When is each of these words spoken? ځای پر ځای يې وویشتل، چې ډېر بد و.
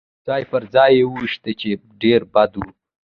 ځای 0.27 0.43
پر 0.51 0.63
ځای 0.73 0.91
يې 0.97 1.03
وویشتل، 1.07 1.51
چې 1.61 1.69
ډېر 2.01 2.21
بد 2.33 2.51
و. 2.59 2.65